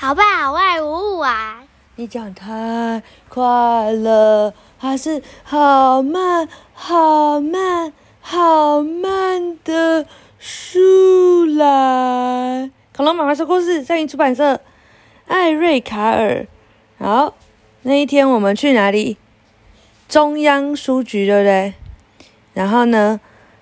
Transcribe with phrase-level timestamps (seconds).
[0.00, 1.62] 好不好外无啊？
[1.96, 7.92] 你讲太快了，还是好慢、好慢、
[8.22, 10.06] 好慢的
[10.38, 12.72] 树懒。
[12.96, 14.62] 恐龙妈妈说故事，上映出版社，
[15.26, 16.46] 艾瑞卡尔。
[16.98, 17.34] 好，
[17.82, 19.18] 那一天我们去哪里？
[20.08, 21.74] 中央书局，对不对？
[22.54, 23.20] 然后呢，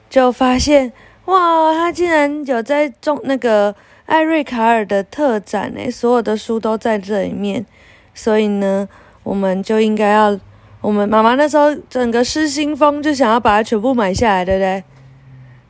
[0.08, 0.92] 就发现
[1.28, 3.74] 哇，他竟然有在中那个
[4.06, 7.66] 艾瑞卡尔的特展诶，所有的书都在这里面。
[8.14, 8.88] 所以呢，
[9.22, 10.40] 我们就应该要，
[10.80, 14.82] 我们妈妈那时候整个失心疯，就想要把它全部买下来，对不对？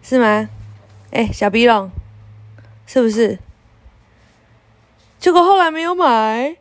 [0.00, 0.48] 是吗？
[1.10, 1.90] 哎，小鼻龙，
[2.86, 3.40] 是不是？
[5.18, 6.56] 结果后来没有买，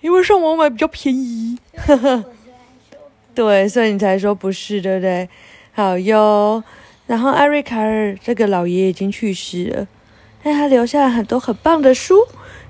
[0.00, 1.56] 因为上网买比较便宜。
[1.76, 2.24] 呵呵。
[3.32, 5.28] 对，所以你才说不是，对不对？
[5.72, 6.64] 好哟。
[7.08, 9.88] 然后艾瑞卡尔这个老爷已经去世了，
[10.42, 12.18] 但他留下了很多很棒的书，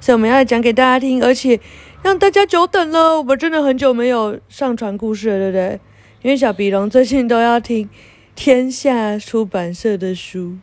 [0.01, 1.59] 所以我们要讲给大家听，而且
[2.05, 3.19] 让大家久等了。
[3.19, 5.81] 我们真的很久没有上传故事了，对不对？
[6.23, 7.91] 因为小鼻龙最近都要听
[8.37, 10.57] 天下出版社的书，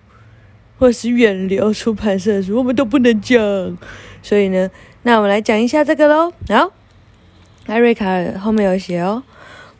[0.79, 3.37] 或是远流出版社的书，我们都不能讲。
[4.23, 4.71] 所以呢，
[5.03, 6.31] 那我们来讲一下这个喽。
[6.47, 6.71] 好，
[7.67, 9.23] 艾瑞卡尔后面有写哦。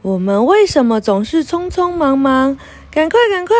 [0.02, 2.58] 我们为什么总是匆匆忙忙？
[2.92, 3.56] 赶快，赶快，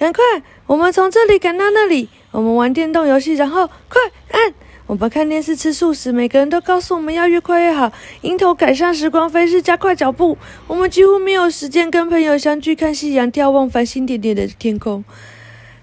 [0.00, 0.22] 赶快！
[0.66, 2.08] 我们从这里赶到那里。
[2.30, 4.54] 我们玩电动游戏，然后快按。
[4.86, 6.10] 我们看电视、吃素食。
[6.10, 7.92] 每个人都告诉我们要越快越好。
[8.22, 10.38] 迎头赶上时光飞逝，加快脚步。
[10.66, 15.04] 我们几乎没有时间跟朋友相聚，看夕阳，眺望繁星点点的天空。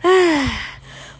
[0.01, 0.49] 唉，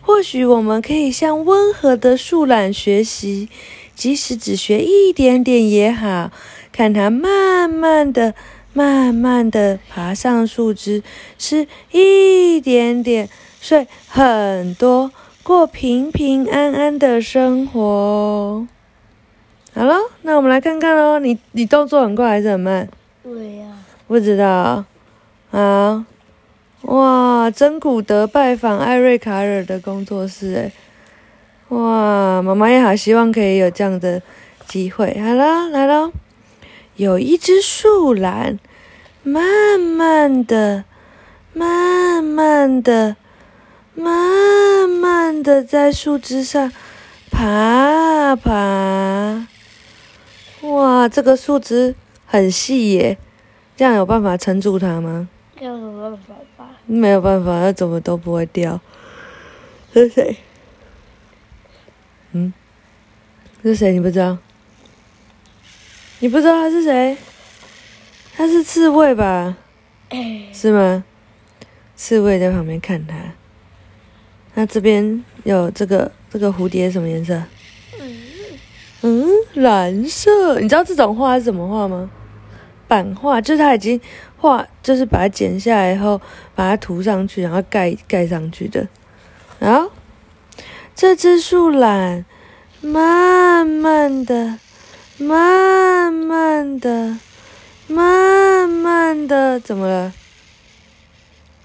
[0.02, 3.48] 或许我们可以向温和的树懒学习，
[3.94, 6.32] 即使只学一点点也好。
[6.72, 8.34] 看它慢慢的。
[8.78, 11.02] 慢慢的爬上树枝，
[11.40, 13.28] 吃一点点，
[13.60, 15.12] 睡很多，
[15.42, 18.68] 过平平安安的生活。
[19.74, 21.18] 好了，那我们来看看喽。
[21.18, 22.88] 你你动作很快还是很慢？
[23.24, 23.66] 对呀。
[24.08, 24.86] 不知道。
[25.50, 26.06] 啊，
[26.84, 27.50] 哇！
[27.50, 30.72] 真古德拜访艾瑞卡尔的工作室，诶，
[31.70, 32.44] 哇！
[32.44, 34.22] 妈妈也好希望可以有这样的
[34.68, 35.20] 机会。
[35.20, 36.12] 好了，来喽。
[36.98, 38.60] 有一只树懒。
[39.28, 40.86] 慢慢的，
[41.52, 43.18] 慢慢的，
[43.94, 46.72] 慢慢的在树枝上
[47.30, 49.46] 爬爬。
[50.62, 51.94] 哇，这个树枝
[52.26, 53.18] 很细耶，
[53.76, 55.28] 这样有办法撑住它吗？
[55.60, 56.70] 没有办法吧？
[56.86, 58.80] 没有办法，它怎么都不会掉。
[59.92, 60.38] 是谁？
[62.32, 62.54] 嗯？
[63.62, 63.92] 是谁？
[63.92, 64.38] 你不知道？
[66.20, 67.18] 你不知道他是谁？
[68.38, 69.58] 他是刺猬吧？
[70.54, 71.04] 是吗？
[71.96, 73.16] 刺猬在旁边看它。
[74.54, 77.42] 那这边有这个这个蝴蝶什么颜色？
[79.02, 80.60] 嗯，蓝色。
[80.60, 82.12] 你知道这种画是怎么画吗？
[82.88, 84.00] 版画，就是它已经
[84.38, 86.22] 画，就是把它剪下来以后，
[86.54, 88.88] 把它涂上去，然后盖盖上去的。
[89.60, 89.88] 啊，
[90.96, 92.24] 这只树懒，
[92.82, 94.60] 慢慢的，
[95.18, 97.18] 慢慢的。
[97.88, 100.14] 慢慢的，怎么了？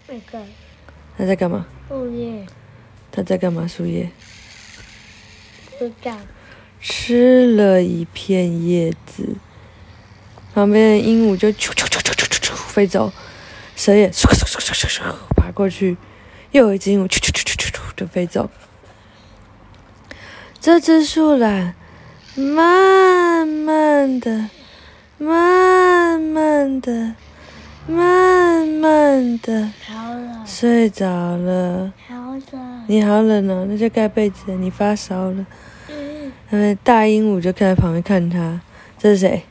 [0.09, 0.45] 那个。
[1.19, 1.67] 他在干嘛？
[1.89, 2.47] 树叶。
[3.11, 3.67] 他在干嘛？
[3.67, 4.11] 树叶。
[6.81, 9.37] 吃了一片叶子。
[10.55, 13.13] 旁边的鹦鹉就啾啾啾啾啾啾啾飞走，
[13.75, 15.97] 蛇也嗖嗖嗖嗖嗖嗖爬过去，
[16.51, 18.51] 又有一只鹦鹉啾啾啾啾啾啾就飞走。
[20.61, 21.75] 这只树懒，
[22.37, 24.51] 慢慢的。
[25.23, 27.15] 慢慢的，
[27.87, 29.71] 慢慢的，
[30.45, 31.93] 睡着了。
[32.09, 32.15] 好
[32.51, 32.85] 冷。
[32.89, 34.51] 你好冷哦，那就盖被子。
[34.57, 35.47] 你发烧了。
[36.51, 36.77] 嗯。
[36.83, 38.61] 大鹦鹉就看在旁边看他。
[38.99, 39.45] 这是谁？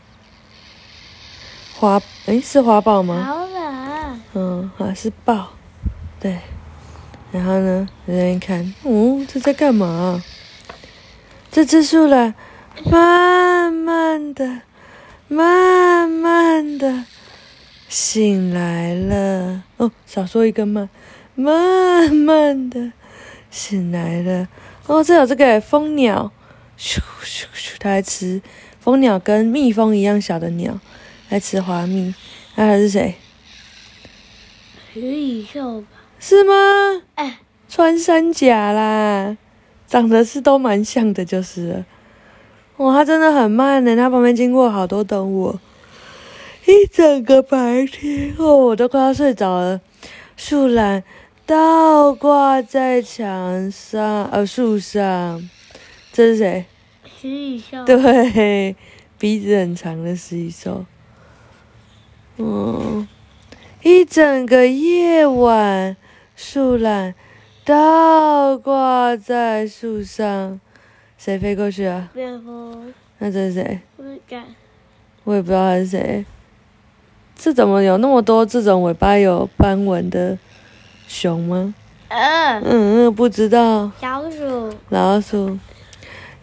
[1.79, 2.01] 花？
[2.25, 3.23] 哎，是花豹吗？
[3.23, 4.21] 好冷。
[4.33, 5.53] 嗯，啊，是豹。
[6.19, 6.37] 对。
[7.31, 7.87] 然后呢？
[8.05, 10.21] 人一看，哦，这在干嘛？
[11.49, 12.35] 这只树懒，
[12.91, 14.63] 慢慢的。
[15.31, 17.05] 慢慢的
[17.87, 20.89] 醒来了哦，少说一个慢，
[21.35, 22.91] 慢慢的
[23.49, 24.49] 醒来了
[24.87, 25.01] 哦。
[25.01, 26.33] 这有这个蜂鸟，
[26.77, 28.41] 咻咻咻，它在吃
[28.81, 30.77] 蜂鸟，跟蜜蜂一样小的鸟，
[31.29, 32.13] 在吃花蜜。
[32.55, 33.15] 那还是谁？
[34.93, 35.87] 食蚁兽吧？
[36.19, 36.53] 是吗？
[37.15, 37.39] 哎，
[37.69, 39.37] 穿山甲啦，
[39.87, 41.85] 长得是都蛮像的，就是了。
[42.81, 45.59] 哇，它真的很慢呢，它旁边经过好多动物，
[46.65, 49.79] 一整个白天哦，我都快要睡着了。
[50.35, 51.03] 树懒
[51.45, 55.47] 倒挂在墙上，呃，树上，
[56.11, 56.65] 这是谁？
[57.05, 57.85] 食蚁兽。
[57.85, 58.75] 对，
[59.19, 60.83] 鼻子很长的食蚁兽。
[62.37, 63.07] 嗯，
[63.83, 65.95] 一整个夜晚，
[66.35, 67.13] 树懒
[67.63, 70.59] 倒挂在树上。
[71.23, 72.09] 谁飞过去啊？
[72.15, 72.75] 蝙蝠，
[73.19, 73.79] 那这是谁？
[73.95, 74.43] 不敢。
[75.23, 76.25] 我也不知道他是谁。
[77.35, 80.35] 这怎么有那么多这种尾巴有斑纹的
[81.07, 81.75] 熊吗？
[82.07, 83.91] 嗯，嗯嗯，不知道。
[84.01, 85.59] 老鼠，老鼠，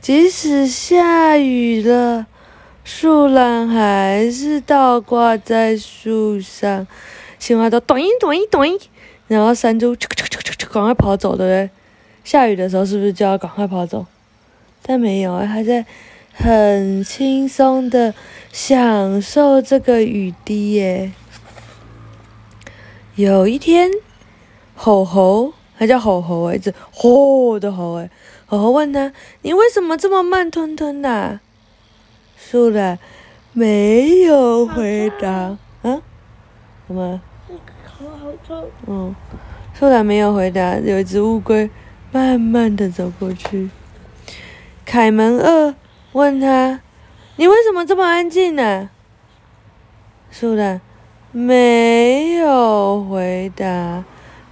[0.01, 2.25] 即使下雨了，
[2.85, 6.87] 树懒还是倒挂在树上。
[7.41, 8.79] 青蛙都咚一咚一咚一，
[9.27, 9.97] 然后山猪
[10.71, 11.71] 赶快跑走，对不对？
[12.23, 14.07] 下雨的时候是不是就要赶快跑走？
[14.89, 15.85] 但没有啊，还在
[16.33, 18.15] 很轻松的
[18.51, 21.13] 享受这个雨滴耶。
[23.15, 23.91] 有一天，
[24.75, 25.53] 吼吼。
[25.79, 28.11] 他叫吼吼哎，一直吼的吼哎，
[28.47, 29.13] 吼吼问他
[29.43, 31.39] ：“你为什么这么慢吞吞呐？”
[32.37, 32.99] 树懒
[33.53, 35.31] 没有回答。
[35.83, 36.01] 啊？
[36.87, 37.21] 什么？
[38.87, 39.15] 嗯，
[39.79, 40.79] 树懒没有回答。
[40.79, 41.69] 有一只乌龟
[42.11, 43.69] 慢慢的走过去。
[44.89, 45.75] 凯门二
[46.13, 46.81] 问他
[47.37, 48.89] ：“你为什么这么安静呢？”
[50.33, 50.81] 树懒
[51.31, 54.03] 没有回答。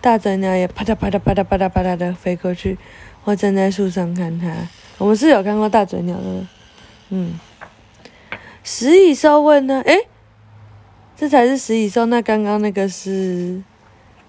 [0.02, 2.76] 大嘴鸟也啪嗒啪嗒啪嗒啪嗒啪嗒的飞过去，
[3.24, 4.54] 我站在树上看它。
[4.98, 6.46] 我们是有看过大嘴鸟的，
[7.08, 7.40] 嗯。
[8.62, 9.80] 食蚁兽问呢？
[9.86, 10.06] 诶，
[11.16, 12.04] 这才是食蚁兽。
[12.04, 13.62] 那刚刚那个是？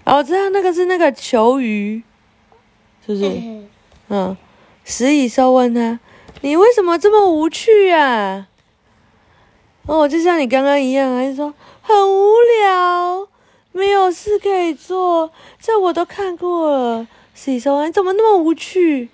[0.04, 2.02] 哦，我知道那个是那个球鱼，
[3.06, 3.30] 是不是？
[4.08, 4.34] 嗯。
[4.88, 6.00] 食蚁兽问他
[6.40, 8.48] ：“你为什么这么无趣啊？”
[9.84, 11.52] 哦，就像你刚刚一样，还是说
[11.82, 12.32] 很无
[12.62, 13.28] 聊？
[13.72, 15.30] 没有事可以做，
[15.60, 17.06] 这我都看过了。
[17.34, 19.10] 洗手，你怎么那么无趣？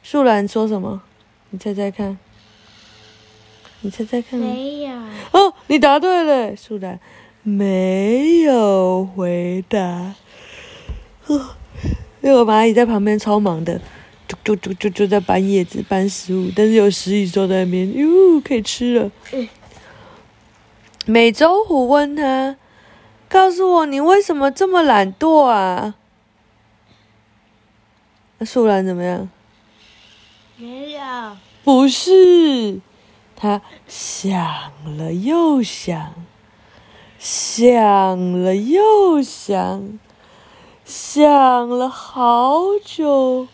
[0.00, 1.02] 树懒说什么？
[1.50, 2.16] 你猜猜看。
[3.80, 4.38] 你猜猜看。
[4.38, 4.94] 没有。
[5.32, 6.54] 哦，你答对了。
[6.54, 7.00] 树懒
[7.42, 10.14] 没有回答。
[11.26, 11.56] 哦，
[12.20, 13.80] 那个蚂蚁在旁边超忙的，
[14.28, 19.10] 就就就就就在搬叶子、搬食物，但是有食蚁兽在那边，哟，可以吃了。
[21.06, 22.56] 美洲虎问他。
[23.28, 25.96] 告诉我，你为什么这么懒惰啊？
[28.42, 29.28] 树懒怎么样？
[30.56, 31.00] 没有。
[31.64, 32.80] 不是，
[33.34, 34.38] 他想
[34.96, 36.14] 了又想，
[37.18, 39.98] 想了又想，
[40.84, 43.48] 想了好久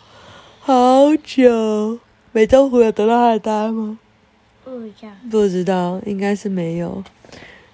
[0.65, 1.99] 好久。
[2.31, 3.99] 美洲虎有得到他的答案吗？
[4.65, 5.09] 不知道。
[5.29, 7.03] 不知道，应该是没有。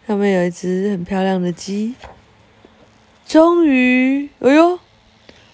[0.07, 1.95] 上面有一只很漂亮的鸡。
[3.27, 4.79] 终于，哎呦，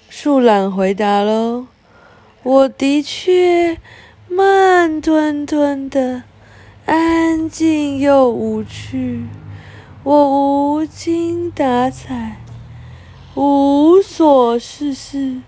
[0.08, 1.66] 树懒回答喽
[2.44, 3.78] ：“我的确
[4.28, 6.22] 慢吞吞的，
[6.86, 9.25] 安静又无趣。
[10.04, 12.40] 我无精打采，
[13.34, 15.40] 无所事事，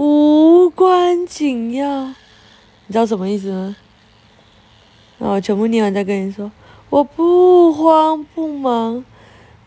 [0.00, 2.04] 无关紧要。
[2.86, 3.74] 你知道什么意思吗？
[5.18, 6.52] 那我全部念完再跟你说。”
[6.88, 9.04] 我不慌不忙，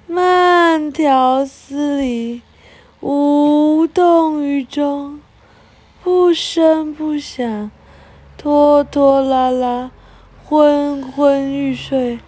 [0.08, 2.42] 慢条斯理，
[3.02, 5.20] 无动于衷，
[6.02, 7.70] 不声不响，
[8.38, 9.92] 拖拖拉拉，
[10.46, 12.20] 昏昏欲睡。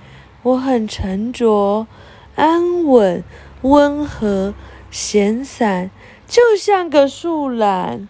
[0.42, 1.88] 我很沉着、
[2.36, 3.24] 安稳、
[3.62, 4.54] 温和、
[4.92, 5.90] 闲散，
[6.34, 8.10] 就像个树懒。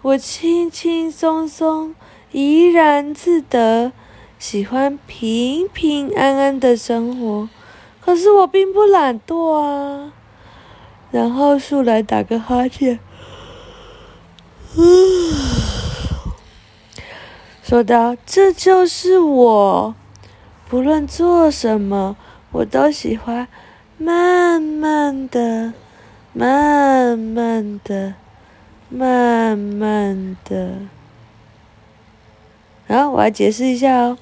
[0.00, 1.94] 我轻轻松松，
[2.32, 3.92] 怡然自得。
[4.38, 7.50] 喜欢平平安安的生活，
[8.00, 10.10] 可是我并不懒惰啊。
[11.10, 12.98] 然后树懒打个哈欠，
[17.62, 19.94] 说道：“这就是我，
[20.66, 22.16] 不论做什么，
[22.52, 23.48] 我都喜欢
[23.98, 25.74] 慢慢的、
[26.38, 28.14] 慢慢的、
[28.88, 30.74] 慢慢的。”
[32.86, 34.16] 然后我来解释一下哦。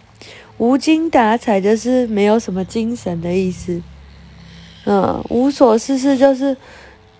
[0.59, 3.83] 无精打采就是没有什么精神的意思，
[4.87, 6.57] 嗯，无所事事就是，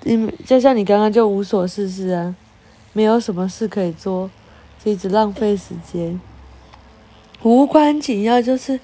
[0.05, 2.35] 嗯，就像你刚刚就无所事事啊，
[2.95, 4.31] 没有什么事可以做，
[4.83, 6.19] 就一直浪费时间。
[7.43, 8.81] 无关紧要就是，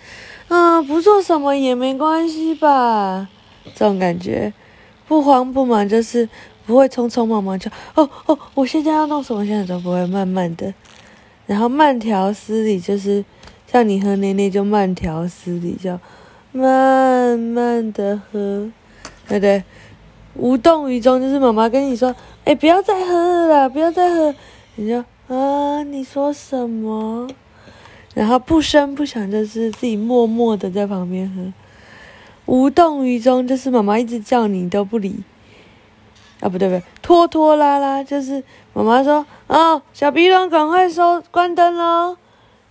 [0.48, 3.30] 嗯，不做什么也没关系吧，
[3.74, 4.52] 这种感觉。
[5.06, 6.28] 不慌不忙就是
[6.66, 10.72] 不会匆匆忙忙就，哦哦，我现在要弄什么，现在都不会，慢慢的。
[11.46, 13.24] 然后慢条斯理就是。
[13.64, 15.98] 像你喝奶奶就慢条斯理，就
[16.52, 18.70] 慢慢的喝，
[19.26, 19.64] 对不对？
[20.34, 24.34] 无动于衷就是妈妈跟你说：“哎，不要再喝了，不要再喝。”
[24.76, 25.02] 你就
[25.34, 27.26] 啊，你说什么？
[28.12, 31.50] 然后不声不响，就是自己默默的在旁边喝。
[32.46, 35.22] 无动于衷，就是妈妈一直叫你都不理。
[36.40, 42.16] 啊，不对不对，拖拖拉拉，就是妈妈说：“哦，小鼻龙，赶快收关灯喽。”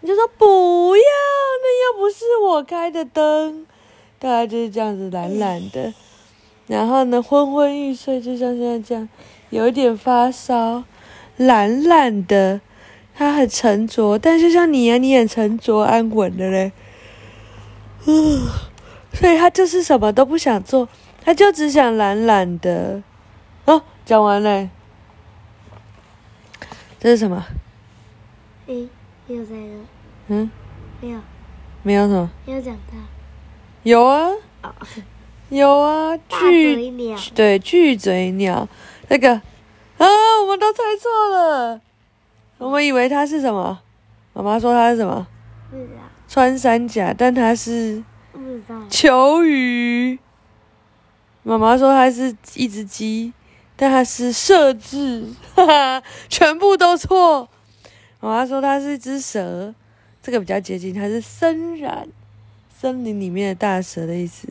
[0.02, 1.04] 你就说不要，
[1.62, 3.66] 那又不是我开的灯。
[4.20, 5.94] 大概就是这样子懒懒的，
[6.68, 9.10] 然后呢昏昏欲睡，就像现在这样，
[9.50, 10.84] 有一点发烧，
[11.38, 12.62] 懒懒的，
[13.16, 16.72] 他很沉着，但就像你呀、你很沉着安稳的嘞，
[18.06, 18.42] 嗯，
[19.14, 20.88] 所以他就是什么都不想做，
[21.24, 23.02] 他就只想懒懒的。
[23.66, 24.70] 哦，讲完嘞，
[27.00, 27.46] 这是什么？
[28.68, 28.88] 诶，
[29.28, 29.74] 没有在的，
[30.28, 30.50] 嗯，
[31.00, 31.20] 没有，
[31.84, 32.98] 没有什么，没有长大。
[33.84, 34.30] 有啊，
[34.64, 34.74] 哦，
[35.50, 36.92] 有啊，巨
[37.36, 38.68] 对，巨嘴鸟，
[39.10, 40.08] 那个啊，
[40.42, 41.82] 我们都猜错了，
[42.58, 43.80] 我们以为它是什么？
[44.34, 45.28] 妈妈说它是什么？
[45.70, 48.71] 不知道，穿山甲，但它是不知道。
[48.92, 50.20] 球鱼。
[51.44, 53.34] 妈妈说它是一只鸡，
[53.76, 57.50] 但它是设置，哈哈，全部都错。
[58.20, 59.74] 妈妈说它是一只蛇，
[60.22, 62.08] 这个比较接近，它是森然，
[62.70, 64.48] 森林里面的大蛇的意思。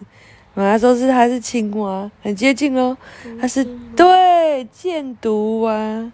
[0.54, 2.96] 妈妈说是它是青蛙，很接近哦。
[3.40, 6.10] 它是对箭毒蛙。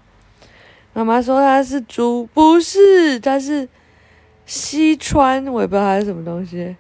[0.93, 3.67] 妈妈说它是猪，不是，它是
[4.45, 6.77] 西川，我也不知道它是什么东西。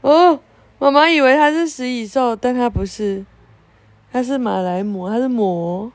[0.00, 0.40] 哦，
[0.82, 3.24] 妈妈以为它是食蚁兽，但它不是，
[4.10, 5.92] 它是马来貘，它是貘。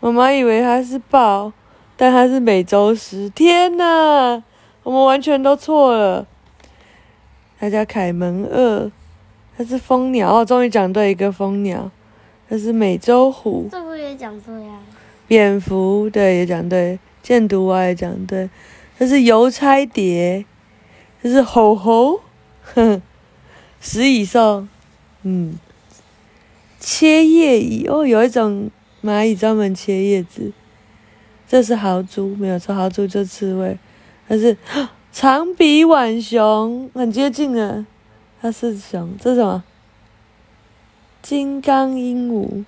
[0.00, 1.52] 妈妈以为它是豹，
[1.96, 3.30] 但它是美洲狮。
[3.30, 4.42] 天哪，
[4.82, 6.26] 我们完全都错了。
[7.60, 8.90] 它叫凯门鳄，
[9.56, 11.88] 它是蜂鸟哦，终于讲对一个蜂鸟。
[12.48, 13.68] 它是美洲虎。
[13.70, 14.80] 这不也讲错呀？
[15.28, 18.50] 蝙蝠对也讲对，箭毒蛙也讲对，
[18.98, 20.44] 它是邮差蝶，
[21.22, 22.20] 它是吼吼，
[22.74, 23.00] 哼，
[23.80, 24.66] 食蚁兽，
[25.22, 25.58] 嗯，
[26.80, 27.86] 切叶蚁。
[27.86, 28.70] 哦，有一种
[29.02, 30.52] 蚂蚁专门切叶子，
[31.48, 33.78] 这是豪猪，没有错，豪猪就刺猬，
[34.28, 34.56] 它是
[35.12, 37.86] 长鼻浣熊，很接近啊，
[38.40, 39.64] 它是熊，这是什么？
[41.22, 42.64] 金刚鹦鹉。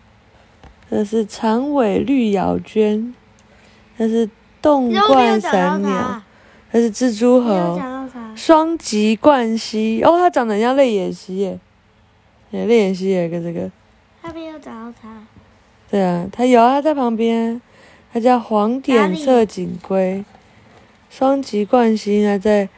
[0.91, 3.15] 这是长尾绿咬鹃，
[3.99, 4.31] 这是
[4.63, 5.91] 洞你都没有冠讲伞鸟。
[5.91, 6.25] 它，，
[6.73, 7.79] 这是蜘蛛猴。
[8.39, 10.01] 双极冠蜥。
[10.05, 11.59] 哦，它长得很像泪眼蜥耶，
[12.53, 13.69] 对泪眼蜥有一个这个，
[14.23, 15.27] 他没有找到它。
[15.91, 17.61] 对啊，它有啊，它在旁边，
[18.13, 20.25] 它叫黄点侧颈龟，
[21.11, 22.69] 双极冠蜥它在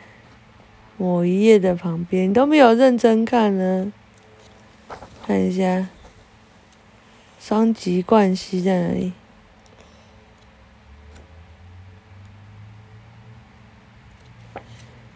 [0.97, 3.93] 某一页的旁边，你都没有认真看呢，
[5.27, 5.89] 看一下。
[7.39, 9.13] 双极冠蜥在哪里？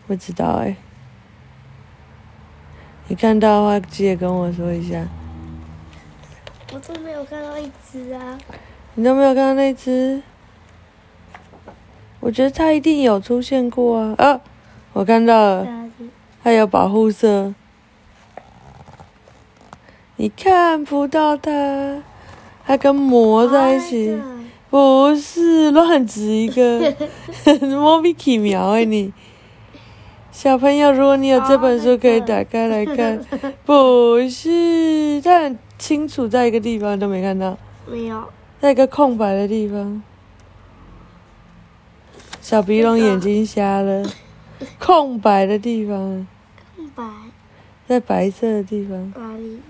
[0.07, 0.77] 不知道哎、
[3.09, 5.07] 你看到的话记得跟我说一下。
[6.73, 8.39] 我都没有看到一只啊。
[8.95, 10.23] 你都没有看到那只？
[12.21, 14.15] 我觉得它一定有出现过啊！
[14.19, 14.41] 啊，
[14.93, 16.11] 我看到了，哪里？
[16.43, 17.55] 它有保护色。
[20.17, 22.03] 你看不到它，
[22.67, 24.11] 它跟魔在一起。
[24.11, 24.31] 哦
[24.71, 26.93] 不是乱指一个，
[27.61, 29.13] 莫名其妙哎你。
[30.35, 33.25] 小朋友，如果你有这本书，可以打开来看。
[33.65, 38.25] 不是，它很清楚，在一个地方都没看到，没有。
[38.61, 40.03] 在一个空白的地方。
[42.41, 44.05] 小鼻龙眼睛瞎了，
[44.81, 46.27] 空白的地方，
[46.77, 47.05] 空白
[47.87, 49.61] 在白色的地方，哪里？